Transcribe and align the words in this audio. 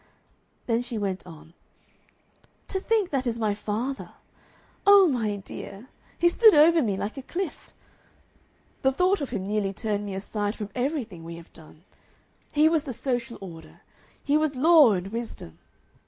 Then 0.65 0.81
she 0.81 0.97
went 0.97 1.27
on: 1.27 1.53
"To 2.69 2.79
think 2.79 3.11
that 3.11 3.27
is 3.27 3.37
my 3.37 3.53
father! 3.53 4.13
Oh, 4.87 5.07
my 5.07 5.35
dear! 5.35 5.89
He 6.17 6.27
stood 6.27 6.55
over 6.55 6.81
me 6.81 6.97
like 6.97 7.17
a 7.17 7.21
cliff; 7.21 7.71
the 8.81 8.91
thought 8.91 9.21
of 9.21 9.29
him 9.29 9.45
nearly 9.45 9.73
turned 9.73 10.07
me 10.07 10.15
aside 10.15 10.55
from 10.55 10.71
everything 10.73 11.23
we 11.23 11.35
have 11.35 11.53
done. 11.53 11.83
He 12.51 12.67
was 12.67 12.81
the 12.85 12.95
social 12.95 13.37
order; 13.41 13.81
he 14.23 14.37
was 14.37 14.55
law 14.55 14.93
and 14.93 15.09
wisdom. 15.09 15.59